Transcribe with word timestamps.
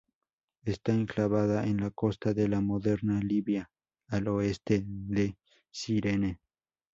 Está 0.65 0.93
enclavada 0.95 1.63
en 1.67 1.77
la 1.79 1.91
costa 1.91 2.33
de 2.33 2.47
la 2.47 2.59
moderna 2.59 3.19
Libia, 3.21 3.69
al 4.07 4.29
oeste 4.29 4.83
de 4.87 5.37
Cirene. 5.71 6.39